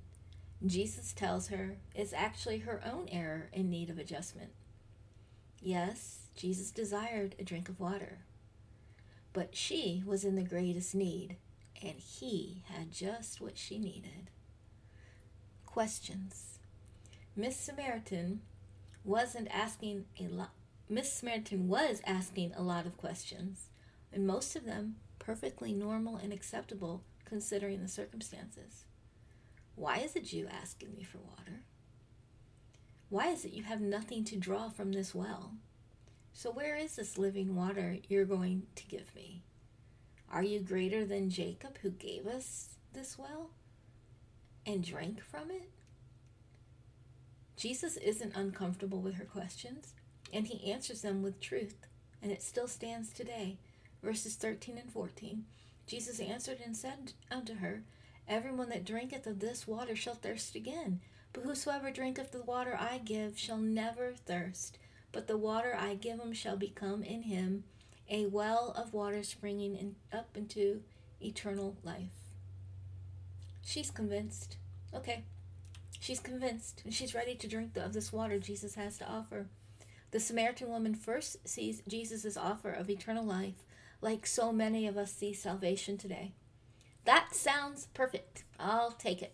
Jesus 0.65 1.13
tells 1.13 1.47
her 1.47 1.77
it's 1.95 2.13
actually 2.13 2.59
her 2.59 2.81
own 2.85 3.07
error 3.11 3.49
in 3.51 3.69
need 3.69 3.89
of 3.89 3.97
adjustment. 3.97 4.51
Yes, 5.65 6.27
Jesus 6.35 6.71
desired 6.71 7.35
a 7.39 7.43
drink 7.45 7.69
of 7.69 7.79
water, 7.79 8.17
but 9.31 9.55
she 9.55 10.03
was 10.05 10.25
in 10.25 10.35
the 10.35 10.43
greatest 10.43 10.93
need, 10.93 11.37
and 11.81 11.93
he 11.97 12.63
had 12.65 12.91
just 12.91 13.39
what 13.39 13.57
she 13.57 13.79
needed. 13.79 14.29
Questions 15.65 16.59
Miss 17.33 17.55
Samaritan 17.55 18.41
wasn't 19.05 19.47
asking 19.51 20.03
a 20.19 20.27
lot. 20.27 20.51
Miss 20.89 21.13
Samaritan 21.13 21.69
was 21.69 22.01
asking 22.05 22.53
a 22.55 22.61
lot 22.61 22.85
of 22.85 22.97
questions, 22.97 23.69
and 24.11 24.27
most 24.27 24.57
of 24.57 24.65
them 24.65 24.97
perfectly 25.17 25.71
normal 25.71 26.17
and 26.17 26.33
acceptable 26.33 27.03
considering 27.23 27.81
the 27.81 27.87
circumstances. 27.87 28.83
Why 29.75 29.99
is 29.99 30.13
a 30.17 30.19
Jew 30.19 30.45
asking 30.51 30.93
me 30.93 31.03
for 31.03 31.19
water? 31.19 31.61
Why 33.13 33.27
is 33.27 33.45
it 33.45 33.53
you 33.53 33.61
have 33.61 33.79
nothing 33.79 34.23
to 34.23 34.37
draw 34.37 34.69
from 34.69 34.91
this 34.91 35.13
well? 35.13 35.51
So, 36.33 36.49
where 36.49 36.75
is 36.75 36.95
this 36.95 37.15
living 37.15 37.55
water 37.55 37.97
you're 38.09 38.25
going 38.25 38.63
to 38.73 38.87
give 38.87 39.13
me? 39.15 39.43
Are 40.31 40.41
you 40.41 40.59
greater 40.59 41.05
than 41.05 41.29
Jacob 41.29 41.77
who 41.83 41.91
gave 41.91 42.25
us 42.25 42.69
this 42.91 43.15
well 43.15 43.51
and 44.65 44.83
drank 44.83 45.21
from 45.21 45.51
it? 45.51 45.69
Jesus 47.55 47.97
isn't 47.97 48.35
uncomfortable 48.35 48.99
with 48.99 49.13
her 49.17 49.25
questions, 49.25 49.93
and 50.33 50.47
he 50.47 50.71
answers 50.71 51.03
them 51.03 51.21
with 51.21 51.39
truth, 51.39 51.85
and 52.19 52.31
it 52.31 52.41
still 52.41 52.67
stands 52.67 53.13
today. 53.13 53.59
Verses 54.01 54.33
13 54.33 54.79
and 54.79 54.91
14 54.91 55.45
Jesus 55.85 56.19
answered 56.19 56.57
and 56.65 56.75
said 56.75 57.13
unto 57.29 57.57
her, 57.57 57.83
Everyone 58.27 58.69
that 58.69 58.85
drinketh 58.85 59.27
of 59.27 59.39
this 59.39 59.67
water 59.67 59.95
shall 59.95 60.15
thirst 60.15 60.55
again. 60.55 61.01
But 61.33 61.43
whosoever 61.43 61.91
drinketh 61.91 62.31
the 62.31 62.43
water 62.43 62.77
I 62.79 62.99
give 62.99 63.37
shall 63.37 63.57
never 63.57 64.13
thirst. 64.13 64.77
But 65.11 65.27
the 65.27 65.37
water 65.37 65.75
I 65.77 65.95
give 65.95 66.19
him 66.19 66.33
shall 66.33 66.57
become 66.57 67.03
in 67.03 67.23
him 67.23 67.63
a 68.09 68.27
well 68.27 68.73
of 68.77 68.93
water 68.93 69.23
springing 69.23 69.75
in, 69.75 69.95
up 70.11 70.35
into 70.35 70.81
eternal 71.21 71.75
life. 71.83 72.09
She's 73.63 73.89
convinced. 73.89 74.57
Okay, 74.93 75.23
She's 76.03 76.19
convinced 76.19 76.81
and 76.83 76.93
she's 76.93 77.15
ready 77.15 77.33
to 77.33 77.47
drink 77.47 77.77
of 77.77 77.93
this 77.93 78.11
water 78.11 78.37
Jesus 78.37 78.75
has 78.75 78.97
to 78.97 79.07
offer. 79.07 79.47
The 80.11 80.19
Samaritan 80.19 80.67
woman 80.67 80.95
first 80.95 81.47
sees 81.47 81.81
Jesus' 81.87 82.35
offer 82.35 82.71
of 82.71 82.89
eternal 82.89 83.23
life, 83.23 83.63
like 84.01 84.27
so 84.27 84.51
many 84.51 84.85
of 84.85 84.97
us 84.97 85.13
see 85.13 85.31
salvation 85.31 85.97
today. 85.97 86.33
That 87.05 87.33
sounds 87.33 87.87
perfect. 87.93 88.43
I'll 88.59 88.91
take 88.91 89.21
it. 89.21 89.33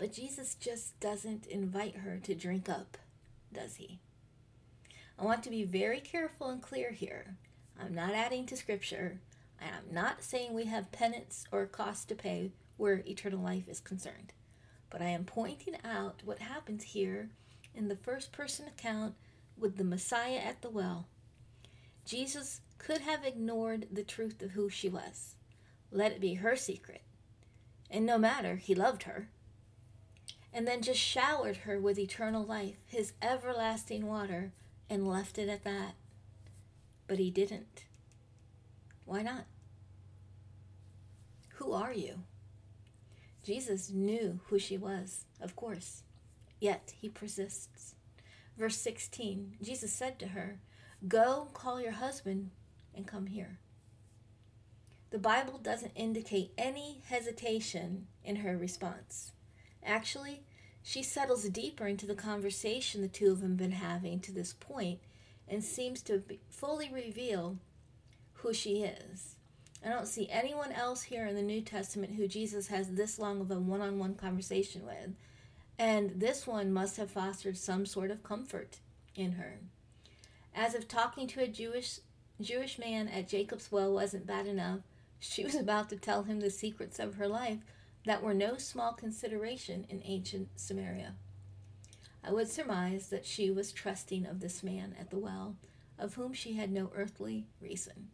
But 0.00 0.12
Jesus 0.12 0.56
just 0.56 0.98
doesn't 0.98 1.46
invite 1.46 1.98
her 1.98 2.18
to 2.24 2.34
drink 2.34 2.68
up, 2.68 2.98
does 3.52 3.76
he? 3.76 4.00
I 5.16 5.24
want 5.24 5.44
to 5.44 5.50
be 5.50 5.62
very 5.62 6.00
careful 6.00 6.48
and 6.48 6.60
clear 6.60 6.90
here. 6.90 7.36
I'm 7.80 7.94
not 7.94 8.14
adding 8.14 8.44
to 8.46 8.56
Scripture, 8.56 9.20
and 9.60 9.70
I'm 9.72 9.94
not 9.94 10.24
saying 10.24 10.52
we 10.52 10.64
have 10.64 10.90
penance 10.90 11.44
or 11.52 11.66
cost 11.66 12.08
to 12.08 12.16
pay 12.16 12.50
where 12.76 13.04
eternal 13.06 13.40
life 13.40 13.68
is 13.68 13.78
concerned 13.78 14.32
but 14.90 15.00
I 15.00 15.08
am 15.08 15.24
pointing 15.24 15.76
out 15.84 16.22
what 16.24 16.40
happens 16.40 16.82
here 16.82 17.30
in 17.74 17.88
the 17.88 17.96
first 17.96 18.32
person 18.32 18.66
account 18.66 19.14
with 19.56 19.76
the 19.76 19.84
Messiah 19.84 20.38
at 20.38 20.60
the 20.60 20.68
well. 20.68 21.06
Jesus 22.04 22.60
could 22.78 23.02
have 23.02 23.24
ignored 23.24 23.86
the 23.90 24.02
truth 24.02 24.42
of 24.42 24.50
who 24.50 24.68
she 24.68 24.88
was, 24.88 25.36
let 25.92 26.12
it 26.12 26.20
be 26.20 26.34
her 26.34 26.56
secret. 26.56 27.02
And 27.88 28.04
no 28.04 28.18
matter, 28.18 28.56
he 28.56 28.74
loved 28.74 29.04
her. 29.04 29.28
And 30.52 30.66
then 30.66 30.82
just 30.82 31.00
showered 31.00 31.58
her 31.58 31.78
with 31.78 31.98
eternal 31.98 32.44
life, 32.44 32.76
his 32.86 33.12
everlasting 33.22 34.06
water, 34.06 34.52
and 34.88 35.06
left 35.06 35.38
it 35.38 35.48
at 35.48 35.64
that. 35.64 35.94
But 37.06 37.18
he 37.18 37.30
didn't. 37.30 37.84
Why 39.04 39.22
not? 39.22 39.44
Who 41.54 41.72
are 41.72 41.92
you? 41.92 42.22
Jesus 43.42 43.90
knew 43.90 44.40
who 44.46 44.58
she 44.58 44.76
was, 44.76 45.24
of 45.40 45.56
course, 45.56 46.02
yet 46.60 46.94
he 47.00 47.08
persists. 47.08 47.94
Verse 48.56 48.76
16 48.76 49.56
Jesus 49.62 49.92
said 49.92 50.18
to 50.18 50.28
her, 50.28 50.60
Go 51.08 51.48
call 51.54 51.80
your 51.80 51.92
husband 51.92 52.50
and 52.94 53.06
come 53.06 53.26
here. 53.26 53.58
The 55.10 55.18
Bible 55.18 55.58
doesn't 55.58 55.92
indicate 55.96 56.52
any 56.56 57.02
hesitation 57.06 58.06
in 58.24 58.36
her 58.36 58.56
response. 58.56 59.32
Actually, 59.84 60.42
she 60.82 61.02
settles 61.02 61.48
deeper 61.48 61.86
into 61.86 62.06
the 62.06 62.14
conversation 62.14 63.02
the 63.02 63.08
two 63.08 63.30
of 63.30 63.40
them 63.40 63.50
have 63.50 63.58
been 63.58 63.72
having 63.72 64.20
to 64.20 64.32
this 64.32 64.52
point 64.52 65.00
and 65.48 65.62
seems 65.62 66.02
to 66.02 66.22
fully 66.48 66.90
reveal 66.92 67.58
who 68.34 68.54
she 68.54 68.82
is. 68.82 69.36
I 69.84 69.88
don't 69.88 70.08
see 70.08 70.28
anyone 70.30 70.72
else 70.72 71.02
here 71.02 71.26
in 71.26 71.34
the 71.34 71.42
New 71.42 71.62
Testament 71.62 72.14
who 72.14 72.28
Jesus 72.28 72.68
has 72.68 72.90
this 72.90 73.18
long 73.18 73.40
of 73.40 73.50
a 73.50 73.58
one 73.58 73.80
on 73.80 73.98
one 73.98 74.14
conversation 74.14 74.84
with. 74.84 75.14
And 75.78 76.20
this 76.20 76.46
one 76.46 76.72
must 76.72 76.98
have 76.98 77.10
fostered 77.10 77.56
some 77.56 77.86
sort 77.86 78.10
of 78.10 78.22
comfort 78.22 78.78
in 79.16 79.32
her. 79.32 79.60
As 80.54 80.74
if 80.74 80.86
talking 80.86 81.26
to 81.28 81.40
a 81.40 81.48
Jewish 81.48 82.00
Jewish 82.40 82.78
man 82.78 83.08
at 83.08 83.28
Jacob's 83.28 83.70
well 83.70 83.92
wasn't 83.92 84.26
bad 84.26 84.46
enough, 84.46 84.80
she 85.18 85.44
was 85.44 85.54
about 85.54 85.90
to 85.90 85.96
tell 85.96 86.22
him 86.22 86.40
the 86.40 86.50
secrets 86.50 86.98
of 86.98 87.14
her 87.14 87.28
life 87.28 87.58
that 88.06 88.22
were 88.22 88.34
no 88.34 88.56
small 88.56 88.92
consideration 88.92 89.86
in 89.88 90.02
ancient 90.04 90.48
Samaria. 90.56 91.14
I 92.24 92.32
would 92.32 92.48
surmise 92.48 93.08
that 93.08 93.26
she 93.26 93.50
was 93.50 93.72
trusting 93.72 94.26
of 94.26 94.40
this 94.40 94.62
man 94.62 94.94
at 94.98 95.10
the 95.10 95.18
well, 95.18 95.56
of 95.98 96.14
whom 96.14 96.32
she 96.32 96.54
had 96.54 96.70
no 96.70 96.90
earthly 96.94 97.46
reason 97.60 98.08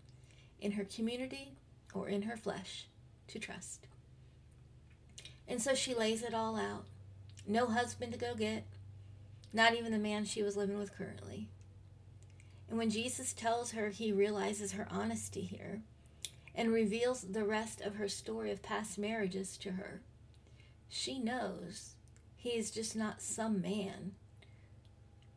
in 0.61 0.73
her 0.73 0.85
community 0.85 1.53
or 1.95 2.09
in 2.09 2.23
her 2.23 2.37
flesh 2.37 2.87
to 3.29 3.39
trust. 3.39 3.87
And 5.49 5.63
so 5.63 5.75
she 5.75 5.95
lays 5.95 6.23
it 6.23 6.35
all 6.35 6.57
out. 6.57 6.87
No 7.47 7.67
husband 7.67 8.13
to 8.13 8.19
go 8.19 8.35
get, 8.35 8.65
not 9.53 9.75
even 9.75 9.93
the 9.93 9.99
man 9.99 10.25
she 10.25 10.43
was 10.43 10.57
living 10.57 10.79
with 10.79 10.97
currently. 10.97 11.49
And 12.69 12.79
when 12.79 12.91
Jesus 12.91 13.33
tells 13.33 13.73
her, 13.73 13.91
he 13.91 14.13
realizes 14.13 14.73
her 14.73 14.89
honesty 14.91 15.43
here 15.43 15.83
and 16.57 16.73
reveals 16.73 17.23
the 17.23 17.45
rest 17.45 17.81
of 17.81 17.97
her 17.97 18.09
story 18.09 18.51
of 18.51 18.63
past 18.63 18.99
marriages 18.99 19.57
to 19.59 19.73
her. 19.73 20.01
She 20.89 21.21
knows 21.21 21.95
he 22.35 22.51
is 22.51 22.73
just 22.73 22.97
not 22.97 23.23
some 23.23 23.61
man, 23.61 24.13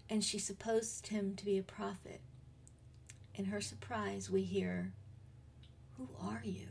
and 0.09 0.23
she 0.23 0.39
supposed 0.39 1.07
him 1.07 1.35
to 1.35 1.45
be 1.45 1.57
a 1.57 1.63
prophet 1.63 2.21
in 3.39 3.45
her 3.45 3.61
surprise, 3.61 4.29
we 4.29 4.41
hear, 4.41 4.91
Who 5.97 6.09
are 6.21 6.41
you? 6.43 6.67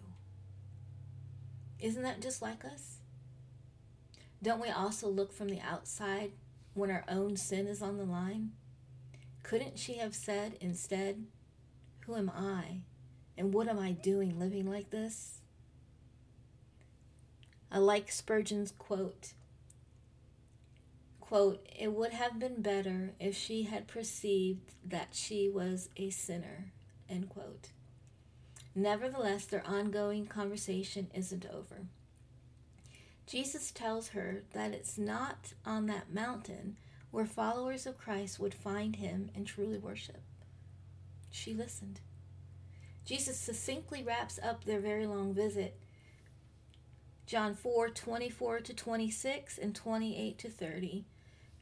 Isn't 1.81 2.03
that 2.03 2.21
just 2.21 2.43
like 2.43 2.63
us? 2.63 2.99
Don't 4.43 4.61
we 4.61 4.69
also 4.69 5.09
look 5.09 5.33
from 5.33 5.49
the 5.49 5.63
outside 5.63 6.33
when 6.75 6.91
our 6.91 7.05
own 7.09 7.39
sin 7.39 7.67
is 7.67 7.81
on 7.81 7.97
the 7.97 8.05
line? 8.05 8.51
Couldn't 9.43 9.79
she 9.79 9.95
have 9.95 10.15
said 10.15 10.59
instead, 10.61 11.25
Who 12.01 12.17
am 12.17 12.31
I? 12.37 12.83
And 13.39 13.55
what 13.55 13.69
am 13.69 13.79
I 13.79 13.93
doing 13.93 14.37
living 14.39 14.69
like 14.69 14.91
this? 14.91 15.39
I 17.71 17.79
like 17.79 18.11
Spurgeon's 18.11 18.73
quote. 18.73 19.35
Quote, 21.21 21.65
it 21.79 21.93
would 21.93 22.13
have 22.13 22.41
been 22.41 22.63
better 22.63 23.13
if 23.21 23.37
she 23.37 23.65
had 23.65 23.87
perceived 23.87 24.73
that 24.85 25.11
she 25.13 25.49
was 25.49 25.89
a 25.97 26.11
sinner. 26.11 26.73
End 27.09 27.29
quote. 27.29 27.69
Nevertheless, 28.75 29.45
their 29.45 29.65
ongoing 29.67 30.27
conversation 30.27 31.09
isn't 31.15 31.47
over. 31.47 31.87
Jesus 33.27 33.71
tells 33.71 34.09
her 34.09 34.43
that 34.53 34.73
it's 34.73 34.99
not 34.99 35.53
on 35.65 35.87
that 35.87 36.13
mountain 36.13 36.77
where 37.13 37.27
followers 37.27 37.87
of 37.87 37.99
Christ 37.99 38.41
would 38.41 38.55
find 38.55 38.97
him 38.97 39.31
and 39.35 39.47
truly 39.47 39.79
worship. 39.79 40.23
She 41.31 41.55
listened. 41.55 42.01
Jesus 43.09 43.39
succinctly 43.39 44.03
wraps 44.03 44.39
up 44.43 44.65
their 44.65 44.81
very 44.81 45.07
long 45.07 45.33
visit. 45.33 45.79
John 47.25 47.55
4 47.55 47.89
24 47.89 48.61
to 48.61 48.75
26 48.75 49.57
and 49.57 49.75
28 49.75 50.37
to 50.37 50.51
30. 50.51 51.07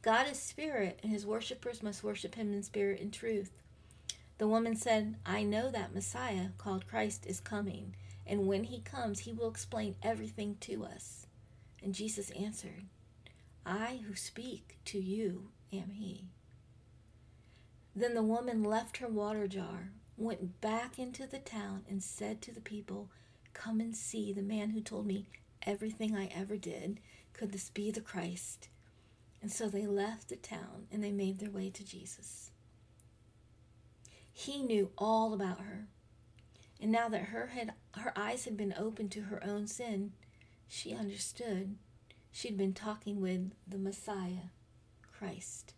God 0.01 0.27
is 0.29 0.41
spirit, 0.41 0.99
and 1.01 1.09
his 1.09 1.25
worshippers 1.25 1.81
must 1.81 2.03
worship 2.03 2.35
him 2.35 2.51
in 2.51 2.63
spirit 2.63 2.99
and 2.99 3.13
truth. 3.13 3.51
The 4.39 4.47
woman 4.49 4.75
said, 4.75 5.15
I 5.25 5.43
know 5.43 5.71
that 5.71 5.95
Messiah, 5.95 6.47
called 6.57 6.85
Christ, 6.85 7.25
is 7.25 7.39
coming, 7.39 7.95
and 8.25 8.45
when 8.45 8.65
he 8.65 8.81
comes, 8.81 9.19
he 9.19 9.31
will 9.31 9.47
explain 9.47 9.95
everything 10.03 10.57
to 10.61 10.83
us. 10.83 11.27
And 11.81 11.95
Jesus 11.95 12.29
answered, 12.31 12.83
I 13.65 14.01
who 14.05 14.15
speak 14.15 14.79
to 14.83 14.99
you 14.99 15.51
am 15.71 15.91
he. 15.91 16.25
Then 17.95 18.15
the 18.15 18.21
woman 18.21 18.65
left 18.65 18.97
her 18.97 19.07
water 19.07 19.47
jar, 19.47 19.91
went 20.17 20.59
back 20.61 20.97
into 20.97 21.27
the 21.27 21.39
town, 21.39 21.83
and 21.87 22.01
said 22.01 22.41
to 22.41 22.51
the 22.51 22.61
people, 22.61 23.09
Come 23.53 23.79
and 23.79 23.95
see 23.95 24.33
the 24.33 24.41
man 24.41 24.71
who 24.71 24.81
told 24.81 25.05
me 25.05 25.27
everything 25.63 26.15
I 26.15 26.27
ever 26.27 26.57
did. 26.57 26.99
Could 27.33 27.51
this 27.51 27.69
be 27.69 27.91
the 27.91 28.01
Christ? 28.01 28.69
And 29.41 29.51
so 29.51 29.69
they 29.69 29.85
left 29.85 30.29
the 30.29 30.35
town 30.35 30.87
and 30.91 31.03
they 31.03 31.11
made 31.11 31.39
their 31.39 31.51
way 31.51 31.69
to 31.69 31.85
Jesus. 31.85 32.51
He 34.33 34.61
knew 34.61 34.91
all 34.97 35.33
about 35.33 35.61
her. 35.61 35.87
And 36.79 36.91
now 36.91 37.09
that 37.09 37.25
her 37.25 37.47
had 37.47 37.73
her 37.95 38.13
eyes 38.15 38.45
had 38.45 38.55
been 38.55 38.73
opened 38.77 39.11
to 39.11 39.21
her 39.21 39.43
own 39.43 39.67
sin, 39.67 40.11
she 40.67 40.93
understood. 40.93 41.75
She'd 42.31 42.57
been 42.57 42.73
talking 42.73 43.19
with 43.19 43.51
the 43.67 43.79
Messiah, 43.79 44.51
Christ. 45.17 45.73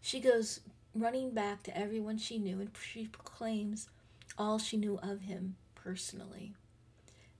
She 0.00 0.20
goes 0.20 0.60
running 0.94 1.30
back 1.30 1.62
to 1.62 1.76
everyone 1.76 2.18
she 2.18 2.38
knew 2.38 2.60
and 2.60 2.70
she 2.80 3.06
proclaims 3.06 3.88
all 4.36 4.58
she 4.58 4.76
knew 4.76 4.98
of 5.02 5.22
him 5.22 5.56
personally. 5.74 6.52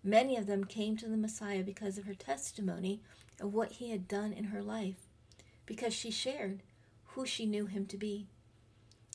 Many 0.05 0.37
of 0.37 0.47
them 0.47 0.65
came 0.65 0.97
to 0.97 1.09
the 1.09 1.17
Messiah 1.17 1.63
because 1.63 1.97
of 1.97 2.07
her 2.07 2.15
testimony 2.15 3.01
of 3.41 3.55
what 3.55 3.73
he 3.73 3.91
had 3.91 4.09
done 4.09 4.33
in 4.33 4.45
her 4.45 4.63
life, 4.63 5.07
because 5.65 5.95
she 5.95 6.11
shared 6.11 6.63
who 7.09 7.25
she 7.25 7.47
knew 7.47 7.67
him 7.67 7.87
to 7.87 7.97
be. 7.97 8.27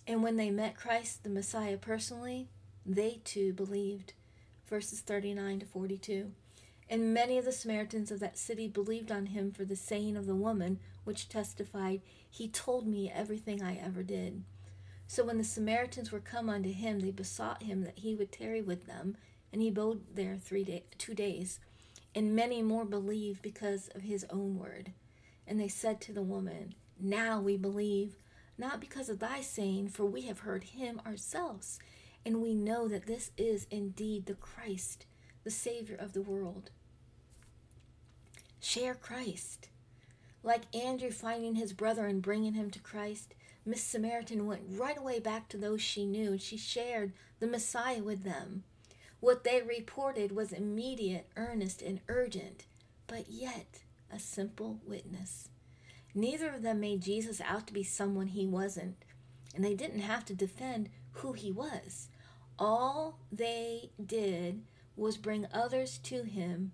And 0.05 0.23
when 0.23 0.37
they 0.37 0.49
met 0.49 0.77
Christ, 0.77 1.23
the 1.23 1.29
Messiah, 1.29 1.77
personally, 1.77 2.47
they 2.85 3.19
too 3.25 3.51
believed. 3.51 4.13
Verses 4.69 5.01
39 5.01 5.59
to 5.59 5.65
42. 5.65 6.31
And 6.89 7.13
many 7.13 7.37
of 7.37 7.43
the 7.43 7.51
Samaritans 7.51 8.11
of 8.11 8.21
that 8.21 8.37
city 8.37 8.67
believed 8.67 9.11
on 9.11 9.27
him 9.27 9.51
for 9.51 9.65
the 9.65 9.75
saying 9.75 10.15
of 10.15 10.25
the 10.25 10.35
woman, 10.35 10.79
which 11.03 11.27
testified, 11.27 12.01
He 12.37 12.47
told 12.47 12.85
me 12.85 13.11
everything 13.11 13.63
I 13.63 13.77
ever 13.77 14.03
did. 14.03 14.43
So 15.07 15.25
when 15.25 15.39
the 15.39 15.43
Samaritans 15.43 16.11
were 16.11 16.19
come 16.19 16.51
unto 16.51 16.71
him, 16.71 16.99
they 16.99 17.09
besought 17.09 17.63
him 17.63 17.81
that 17.81 17.97
he 17.97 18.13
would 18.13 18.31
tarry 18.31 18.61
with 18.61 18.85
them, 18.85 19.17
and 19.51 19.59
he 19.59 19.69
abode 19.69 20.03
there 20.13 20.37
three 20.37 20.63
day, 20.63 20.83
two 20.99 21.15
days. 21.15 21.59
And 22.13 22.35
many 22.35 22.61
more 22.61 22.85
believed 22.85 23.41
because 23.41 23.87
of 23.95 24.03
his 24.03 24.23
own 24.29 24.55
word. 24.55 24.91
And 25.47 25.59
they 25.59 25.67
said 25.67 25.99
to 26.01 26.13
the 26.13 26.21
woman, 26.21 26.75
Now 26.99 27.41
we 27.41 27.57
believe 27.57 28.17
not 28.55 28.79
because 28.79 29.09
of 29.09 29.17
thy 29.17 29.41
saying, 29.41 29.89
for 29.89 30.05
we 30.05 30.23
have 30.23 30.39
heard 30.39 30.63
him 30.63 31.01
ourselves, 31.07 31.79
and 32.23 32.39
we 32.39 32.53
know 32.53 32.87
that 32.87 33.07
this 33.07 33.31
is 33.35 33.65
indeed 33.71 34.27
the 34.27 34.35
Christ, 34.35 35.07
the 35.43 35.49
Savior 35.49 35.95
of 35.95 36.13
the 36.13 36.21
world. 36.21 36.69
Share 38.59 38.93
Christ. 38.93 39.69
Like 40.47 40.73
Andrew 40.73 41.11
finding 41.11 41.55
his 41.55 41.73
brother 41.73 42.05
and 42.05 42.21
bringing 42.21 42.53
him 42.53 42.71
to 42.71 42.79
Christ, 42.79 43.35
Miss 43.65 43.83
Samaritan 43.83 44.45
went 44.45 44.61
right 44.65 44.97
away 44.97 45.19
back 45.19 45.49
to 45.49 45.57
those 45.57 45.81
she 45.81 46.05
knew, 46.05 46.31
and 46.31 46.41
she 46.41 46.55
shared 46.55 47.11
the 47.41 47.47
Messiah 47.47 48.01
with 48.01 48.23
them. 48.23 48.63
What 49.19 49.43
they 49.43 49.61
reported 49.61 50.31
was 50.31 50.53
immediate, 50.53 51.27
earnest, 51.35 51.81
and 51.81 51.99
urgent, 52.07 52.63
but 53.07 53.29
yet 53.29 53.81
a 54.09 54.19
simple 54.19 54.79
witness. 54.85 55.49
Neither 56.15 56.53
of 56.53 56.61
them 56.61 56.79
made 56.79 57.01
Jesus 57.01 57.41
out 57.41 57.67
to 57.67 57.73
be 57.73 57.83
someone 57.83 58.27
he 58.27 58.47
wasn't, 58.47 59.03
and 59.53 59.65
they 59.65 59.73
didn't 59.73 59.99
have 59.99 60.23
to 60.27 60.33
defend 60.33 60.87
who 61.11 61.33
he 61.33 61.51
was. 61.51 62.07
All 62.57 63.19
they 63.33 63.89
did 64.01 64.63
was 64.95 65.17
bring 65.17 65.45
others 65.51 65.97
to 66.03 66.23
him 66.23 66.71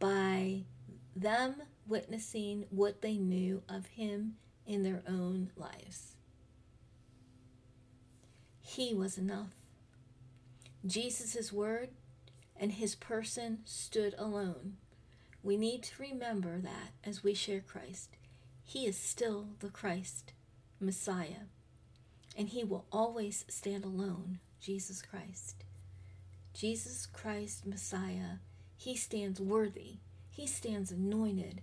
by 0.00 0.64
them 1.14 1.62
witnessing 1.86 2.66
what 2.70 3.02
they 3.02 3.16
knew 3.16 3.62
of 3.68 3.86
him 3.86 4.36
in 4.66 4.82
their 4.82 5.02
own 5.06 5.50
lives. 5.56 6.14
He 8.60 8.94
was 8.94 9.18
enough. 9.18 9.50
Jesus' 10.86 11.52
word 11.52 11.90
and 12.56 12.72
his 12.72 12.94
person 12.94 13.58
stood 13.64 14.14
alone. 14.18 14.76
We 15.42 15.56
need 15.56 15.82
to 15.84 16.02
remember 16.02 16.58
that 16.60 16.92
as 17.04 17.24
we 17.24 17.34
share 17.34 17.60
Christ. 17.60 18.16
He 18.64 18.86
is 18.86 18.96
still 18.96 19.48
the 19.58 19.68
Christ, 19.68 20.32
Messiah, 20.80 21.48
and 22.36 22.48
he 22.48 22.64
will 22.64 22.86
always 22.92 23.44
stand 23.48 23.84
alone, 23.84 24.38
Jesus 24.60 25.02
Christ. 25.02 25.64
Jesus 26.54 27.06
Christ, 27.06 27.66
Messiah, 27.66 28.38
he 28.76 28.96
stands 28.96 29.40
worthy, 29.40 29.98
he 30.30 30.46
stands 30.46 30.92
anointed. 30.92 31.62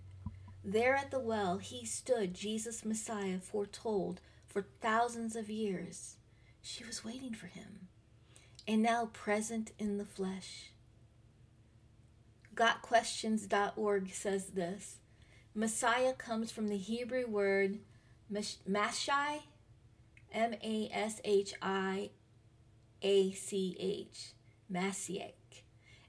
There 0.72 0.96
at 0.96 1.10
the 1.10 1.20
well, 1.20 1.58
he 1.58 1.84
stood, 1.84 2.36
Jesus 2.36 2.86
Messiah, 2.86 3.40
foretold 3.40 4.22
for 4.46 4.68
thousands 4.82 5.36
of 5.36 5.50
years. 5.50 6.18
She 6.62 6.84
was 6.84 7.04
waiting 7.04 7.34
for 7.34 7.48
him, 7.48 7.88
and 8.68 8.84
now 8.84 9.10
present 9.12 9.72
in 9.80 9.98
the 9.98 10.06
flesh. 10.06 10.70
GotQuestions.org 12.54 14.14
says 14.14 14.50
this 14.50 14.98
Messiah 15.56 16.14
comes 16.14 16.52
from 16.52 16.68
the 16.68 16.78
Hebrew 16.78 17.26
word 17.26 17.80
Mashiach, 18.32 19.42
M 20.32 20.54
A 20.54 20.90
S 20.94 21.20
H 21.24 21.56
I 21.64 22.12
A 23.02 23.32
C 23.32 23.76
H, 23.80 24.34
Mashiach, 24.72 25.64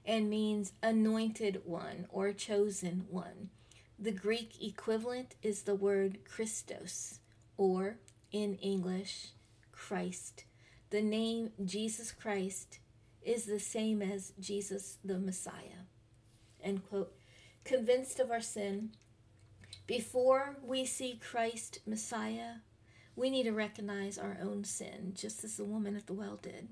and 0.05 0.29
means 0.29 0.73
anointed 0.83 1.63
one 1.65 2.05
or 2.11 2.31
chosen 2.31 3.07
one. 3.09 3.49
The 4.01 4.11
Greek 4.11 4.59
equivalent 4.59 5.35
is 5.43 5.61
the 5.61 5.75
word 5.75 6.25
Christos, 6.25 7.19
or 7.55 7.97
in 8.31 8.55
English, 8.55 9.27
Christ. 9.71 10.45
The 10.89 11.03
name 11.03 11.51
Jesus 11.63 12.11
Christ 12.11 12.79
is 13.21 13.45
the 13.45 13.59
same 13.59 14.01
as 14.01 14.33
Jesus 14.39 14.97
the 15.05 15.19
Messiah. 15.19 15.85
End 16.63 16.81
quote. 16.89 17.13
Convinced 17.63 18.19
of 18.19 18.31
our 18.31 18.41
sin, 18.41 18.93
before 19.85 20.57
we 20.63 20.83
see 20.83 21.19
Christ 21.21 21.77
Messiah, 21.85 22.53
we 23.15 23.29
need 23.29 23.43
to 23.43 23.51
recognize 23.51 24.17
our 24.17 24.35
own 24.41 24.63
sin, 24.63 25.13
just 25.15 25.43
as 25.43 25.57
the 25.57 25.63
woman 25.63 25.95
at 25.95 26.07
the 26.07 26.13
well 26.13 26.39
did. 26.41 26.69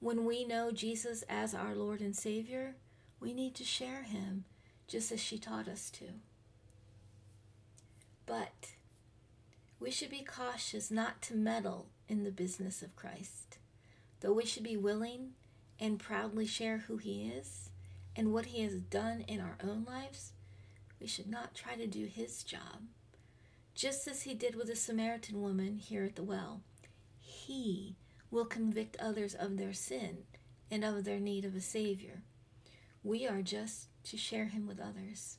When 0.00 0.24
we 0.24 0.44
know 0.44 0.72
Jesus 0.72 1.22
as 1.28 1.54
our 1.54 1.76
Lord 1.76 2.00
and 2.00 2.16
Savior, 2.16 2.74
we 3.20 3.32
need 3.32 3.54
to 3.54 3.62
share 3.62 4.02
him 4.02 4.46
just 4.86 5.12
as 5.12 5.20
she 5.20 5.38
taught 5.38 5.68
us 5.68 5.90
to. 5.90 6.04
But 8.26 8.72
we 9.78 9.90
should 9.90 10.10
be 10.10 10.24
cautious 10.24 10.90
not 10.90 11.20
to 11.22 11.34
meddle 11.34 11.86
in 12.08 12.24
the 12.24 12.30
business 12.30 12.82
of 12.82 12.96
Christ, 12.96 13.58
though 14.20 14.32
we 14.32 14.46
should 14.46 14.62
be 14.62 14.76
willing 14.76 15.32
and 15.78 15.98
proudly 15.98 16.46
share 16.46 16.78
who 16.78 16.96
he 16.96 17.28
is 17.28 17.70
and 18.16 18.32
what 18.32 18.46
he 18.46 18.62
has 18.62 18.76
done 18.76 19.24
in 19.26 19.40
our 19.40 19.58
own 19.62 19.84
lives 19.84 20.32
we 21.04 21.08
should 21.08 21.28
not 21.28 21.54
try 21.54 21.74
to 21.74 21.86
do 21.86 22.06
his 22.06 22.42
job. 22.42 22.80
Just 23.74 24.08
as 24.08 24.22
he 24.22 24.32
did 24.32 24.54
with 24.54 24.68
the 24.68 24.74
Samaritan 24.74 25.42
woman 25.42 25.76
here 25.76 26.02
at 26.04 26.16
the 26.16 26.22
well, 26.22 26.62
he 27.20 27.96
will 28.30 28.46
convict 28.46 28.96
others 28.98 29.34
of 29.34 29.58
their 29.58 29.74
sin 29.74 30.24
and 30.70 30.82
of 30.82 31.04
their 31.04 31.20
need 31.20 31.44
of 31.44 31.54
a 31.54 31.60
Savior. 31.60 32.22
We 33.02 33.26
are 33.26 33.42
just 33.42 33.88
to 34.04 34.16
share 34.16 34.46
Him 34.46 34.66
with 34.66 34.80
others. 34.80 35.38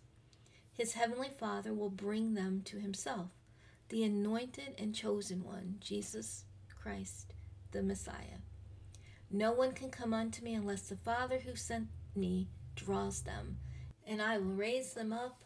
His 0.73 0.93
Heavenly 0.93 1.29
Father 1.29 1.73
will 1.73 1.89
bring 1.89 2.33
them 2.33 2.61
to 2.65 2.79
Himself, 2.79 3.29
the 3.89 4.03
anointed 4.03 4.75
and 4.77 4.93
chosen 4.93 5.43
one, 5.43 5.75
Jesus 5.79 6.43
Christ, 6.81 7.33
the 7.71 7.81
Messiah. 7.81 8.39
No 9.31 9.51
one 9.51 9.73
can 9.73 9.89
come 9.89 10.13
unto 10.13 10.43
me 10.43 10.53
unless 10.53 10.83
the 10.83 10.95
Father 10.95 11.39
who 11.39 11.55
sent 11.55 11.87
me 12.15 12.47
draws 12.75 13.21
them, 13.21 13.57
and 14.05 14.21
I 14.21 14.37
will 14.37 14.53
raise 14.53 14.93
them 14.93 15.11
up 15.11 15.43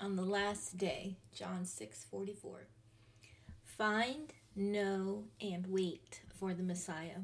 on 0.00 0.16
the 0.16 0.22
last 0.22 0.78
day. 0.78 1.18
John 1.32 1.64
6:44. 1.64 2.68
Find, 3.64 4.32
know, 4.56 5.24
and 5.40 5.66
wait 5.66 6.22
for 6.34 6.54
the 6.54 6.62
Messiah. 6.62 7.22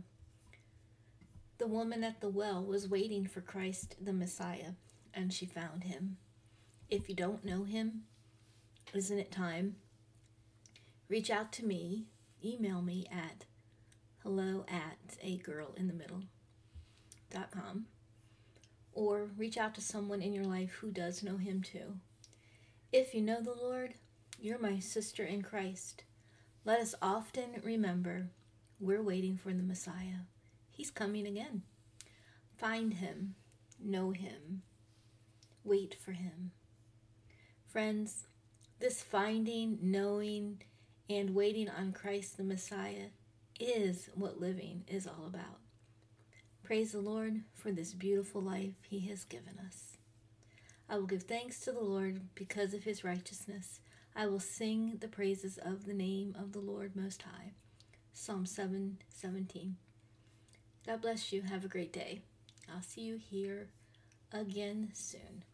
The 1.58 1.66
woman 1.66 2.04
at 2.04 2.20
the 2.20 2.28
well 2.28 2.64
was 2.64 2.88
waiting 2.88 3.26
for 3.26 3.40
Christ 3.40 3.96
the 4.00 4.12
Messiah, 4.12 4.72
and 5.14 5.32
she 5.32 5.46
found 5.46 5.84
him. 5.84 6.16
If 6.88 7.08
you 7.08 7.14
don't 7.14 7.44
know 7.44 7.64
him, 7.64 8.02
isn't 8.92 9.18
it 9.18 9.32
time? 9.32 9.76
Reach 11.08 11.30
out 11.30 11.52
to 11.52 11.64
me, 11.64 12.06
email 12.44 12.82
me 12.82 13.06
at 13.10 13.44
hello 14.22 14.64
at 14.68 15.16
a 15.22 15.36
girl 15.38 15.74
in 15.76 15.86
the 15.86 15.92
middle 15.92 16.22
dot 17.30 17.50
com 17.50 17.86
or 18.92 19.28
reach 19.36 19.58
out 19.58 19.74
to 19.74 19.80
someone 19.80 20.22
in 20.22 20.32
your 20.32 20.44
life 20.44 20.74
who 20.80 20.90
does 20.90 21.22
know 21.22 21.36
him 21.36 21.62
too. 21.62 21.96
If 22.92 23.14
you 23.14 23.20
know 23.20 23.42
the 23.42 23.54
Lord, 23.54 23.94
you're 24.40 24.58
my 24.58 24.78
sister 24.78 25.24
in 25.24 25.42
Christ. 25.42 26.04
Let 26.64 26.80
us 26.80 26.94
often 27.02 27.60
remember 27.62 28.30
we're 28.78 29.02
waiting 29.02 29.36
for 29.36 29.52
the 29.52 29.62
Messiah. 29.62 30.24
He's 30.70 30.90
coming 30.90 31.26
again. 31.26 31.62
Find 32.56 32.94
him, 32.94 33.34
know 33.82 34.12
him, 34.12 34.62
wait 35.64 35.96
for 36.04 36.12
him. 36.12 36.52
Friends, 37.66 38.26
this 38.78 39.02
finding, 39.02 39.78
knowing, 39.80 40.62
and 41.08 41.34
waiting 41.34 41.68
on 41.68 41.92
Christ 41.92 42.36
the 42.36 42.44
Messiah 42.44 43.08
is 43.58 44.08
what 44.14 44.40
living 44.40 44.84
is 44.88 45.06
all 45.06 45.26
about. 45.26 45.58
Praise 46.62 46.92
the 46.92 47.00
Lord 47.00 47.42
for 47.52 47.72
this 47.72 47.92
beautiful 47.92 48.40
life 48.40 48.74
He 48.88 49.00
has 49.08 49.24
given 49.24 49.58
us. 49.66 49.98
I 50.88 50.96
will 50.96 51.06
give 51.06 51.24
thanks 51.24 51.60
to 51.60 51.72
the 51.72 51.80
Lord 51.80 52.20
because 52.34 52.74
of 52.74 52.84
His 52.84 53.04
righteousness. 53.04 53.80
I 54.16 54.26
will 54.26 54.40
sing 54.40 54.98
the 55.00 55.08
praises 55.08 55.58
of 55.58 55.86
the 55.86 55.94
name 55.94 56.34
of 56.38 56.52
the 56.52 56.60
Lord 56.60 56.94
Most 56.94 57.22
High. 57.22 57.52
Psalm 58.12 58.46
7 58.46 58.98
17. 59.08 59.76
God 60.86 61.02
bless 61.02 61.32
you. 61.32 61.42
Have 61.42 61.64
a 61.64 61.68
great 61.68 61.92
day. 61.92 62.22
I'll 62.72 62.82
see 62.82 63.02
you 63.02 63.16
here 63.16 63.68
again 64.32 64.90
soon. 64.94 65.44